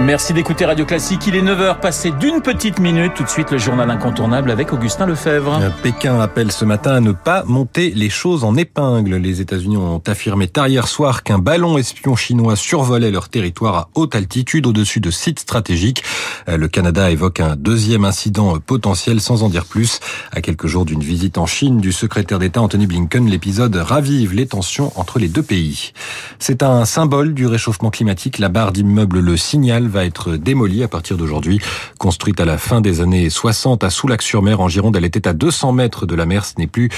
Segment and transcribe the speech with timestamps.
[0.00, 1.26] Merci d'écouter Radio Classique.
[1.26, 3.14] Il est 9h passé d'une petite minute.
[3.14, 5.58] Tout de suite, le journal incontournable avec Augustin Lefebvre.
[5.60, 9.16] Euh, Pékin appelle ce matin à ne pas monter les choses en épingle.
[9.16, 13.88] Les États-Unis ont affirmé tard hier soir qu'un ballon espion chinois survolait leur territoire à
[13.96, 16.04] haute altitude au-dessus de sites stratégiques.
[16.48, 19.98] Euh, le Canada évoque un deuxième incident potentiel sans en dire plus.
[20.30, 24.46] À quelques jours d'une visite en Chine du secrétaire d'État Anthony Blinken, l'épisode ravive les
[24.46, 25.92] tensions entre les deux pays.
[26.38, 28.38] C'est un symbole du réchauffement climatique.
[28.38, 31.60] La barre d'immeuble Le Signal va être démolie à partir d'aujourd'hui.
[31.98, 35.72] Construite à la fin des années 60 à Soulac-sur-Mer en Gironde, elle était à 200
[35.72, 36.44] mètres de la mer.
[36.44, 36.90] Ce n'est plus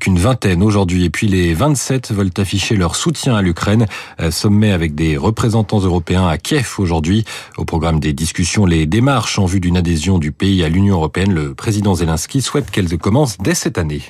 [0.00, 1.04] qu'une vingtaine aujourd'hui.
[1.04, 3.86] Et puis les 27 veulent afficher leur soutien à l'Ukraine.
[4.30, 7.24] Sommet avec des représentants européens à Kiev aujourd'hui.
[7.56, 11.32] Au programme des discussions, les démarches en vue d'une adhésion du pays à l'Union européenne.
[11.32, 14.02] Le président Zelensky souhaite qu'elles commencent dès cette année.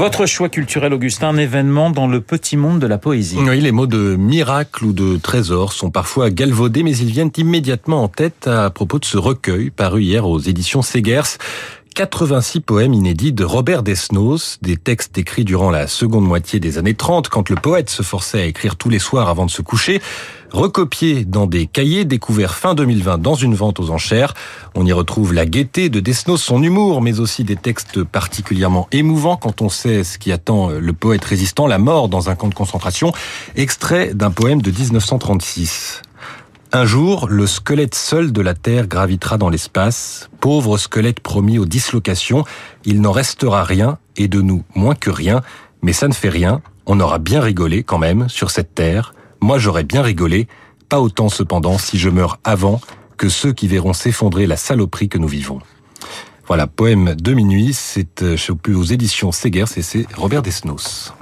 [0.00, 3.36] Votre choix culturel, Augustin, un événement dans le petit monde de la poésie.
[3.38, 8.04] Oui, les mots de miracle ou de trésor sont parfois galvaudés, mais ils viennent immédiatement
[8.04, 11.36] en tête à propos de ce recueil paru hier aux éditions Segers.
[11.94, 16.94] 86 poèmes inédits de Robert Desnos, des textes écrits durant la seconde moitié des années
[16.94, 20.00] 30, quand le poète se forçait à écrire tous les soirs avant de se coucher,
[20.50, 24.34] recopiés dans des cahiers découverts fin 2020 dans une vente aux enchères.
[24.74, 29.36] On y retrouve la gaieté de Desnos, son humour, mais aussi des textes particulièrement émouvants
[29.36, 32.54] quand on sait ce qui attend le poète résistant, la mort dans un camp de
[32.54, 33.12] concentration,
[33.56, 36.02] extrait d'un poème de 1936.
[36.72, 41.66] Un jour, le squelette seul de la Terre gravitera dans l'espace, pauvre squelette promis aux
[41.66, 42.44] dislocations,
[42.84, 45.40] il n'en restera rien, et de nous moins que rien,
[45.82, 49.58] mais ça ne fait rien, on aura bien rigolé quand même sur cette Terre, moi
[49.58, 50.46] j'aurais bien rigolé,
[50.88, 52.80] pas autant cependant si je meurs avant
[53.16, 55.58] que ceux qui verront s'effondrer la saloperie que nous vivons.
[56.46, 61.12] Voilà, poème de minuit, c'est aux éditions Segers et c'est Robert Desnos.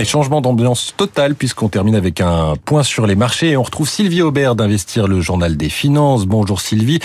[0.00, 3.88] Et changement d'ambiance total puisqu'on termine avec un point sur les marchés et on retrouve
[3.88, 6.24] Sylvie Aubert d'Investir le Journal des Finances.
[6.24, 7.00] Bonjour Sylvie.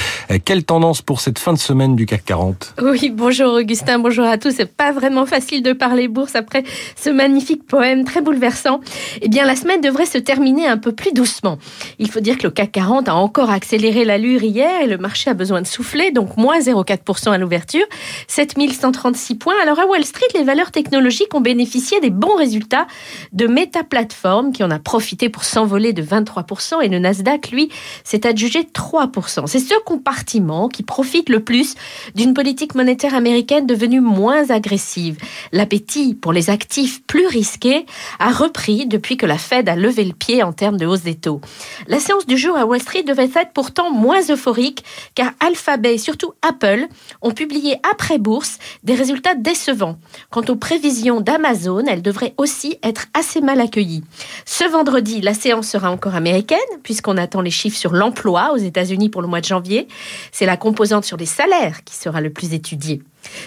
[0.46, 4.38] Quelle tendance pour cette fin de semaine du CAC 40 Oui, bonjour Augustin, bonjour à
[4.38, 4.52] tous.
[4.52, 6.64] C'est pas vraiment facile de parler bourse après
[6.96, 8.80] ce magnifique poème très bouleversant.
[9.24, 11.58] Eh bien, la semaine devrait se terminer un peu plus doucement.
[11.98, 15.32] Il faut dire que le CAC 40 a encore accéléré l'allure hier et le marché
[15.32, 17.86] a besoin de souffler, donc moins 0,4% à l'ouverture,
[18.28, 19.56] 7136 points.
[19.64, 22.83] Alors à Wall Street, les valeurs technologiques ont bénéficié des bons résultats
[23.32, 27.70] de Meta Platform qui en a profité pour s'envoler de 23% et le Nasdaq, lui,
[28.04, 29.48] s'est adjugé 3%.
[29.48, 31.76] C'est ce compartiment qui profite le plus
[32.16, 35.18] d'une politique monétaire américaine devenue moins agressive.
[35.52, 37.86] L'appétit pour les actifs plus risqués
[38.20, 41.16] a repris depuis que la Fed a levé le pied en termes de hausse des
[41.16, 41.42] taux.
[41.88, 44.84] La séance du jour à Wall Street devait être pourtant moins euphorique
[45.16, 46.88] car Alphabet et surtout Apple
[47.22, 49.98] ont publié après bourse des résultats décevants.
[50.30, 54.04] Quant aux prévisions d'Amazon, elles devraient aussi être assez mal accueilli.
[54.46, 59.10] Ce vendredi, la séance sera encore américaine, puisqu'on attend les chiffres sur l'emploi aux États-Unis
[59.10, 59.88] pour le mois de janvier.
[60.32, 63.02] C'est la composante sur les salaires qui sera le plus étudiée.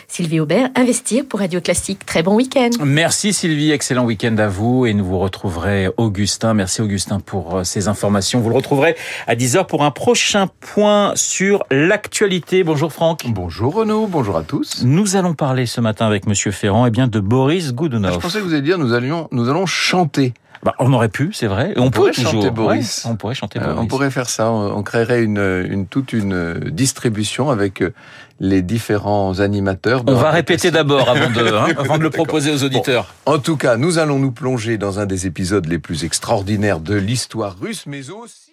[0.08, 2.04] Sylvie Aubert, Investir pour Radio Classique.
[2.06, 2.70] Très bon week-end.
[2.84, 6.54] Merci Sylvie, excellent week-end à vous et nous vous retrouverez Augustin.
[6.54, 8.40] Merci Augustin pour euh, ces informations.
[8.40, 12.64] Vous le retrouverez à 10h pour un prochain point sur l'actualité.
[12.64, 13.24] Bonjour Franck.
[13.28, 14.82] Bonjour Renaud, bonjour à tous.
[14.84, 18.14] Nous allons parler ce matin avec Monsieur Ferrand et eh bien de Boris Goudounov.
[18.14, 20.34] Je pensais que vous alliez dire nous allions nous allons chanter.
[20.62, 21.74] Bah, on aurait pu, c'est vrai.
[21.76, 23.04] on, on pourrait peut chanter Boris.
[23.04, 23.74] Ouais, on pourrait chanter Boris.
[23.76, 24.50] Euh, on pourrait faire ça.
[24.50, 27.82] On, on créerait une, une, toute une distribution avec
[28.40, 30.02] les différents animateurs.
[30.06, 33.14] On va répéter d'abord avant de, hein, avant de le proposer aux auditeurs.
[33.24, 36.80] Bon, en tout cas, nous allons nous plonger dans un des épisodes les plus extraordinaires
[36.80, 38.52] de l'histoire russe, mais aussi...